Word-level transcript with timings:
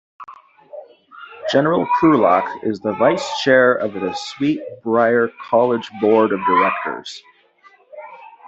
General 1.51 1.85
Krulak 1.85 2.63
is 2.63 2.79
the 2.79 2.93
Vice 2.93 3.39
Chair 3.43 3.73
of 3.73 3.93
the 3.93 4.11
Sweet 4.17 4.59
Briar 4.81 5.29
College 5.51 5.91
Board 6.01 6.31
of 6.31 6.39
Directors. 6.47 7.21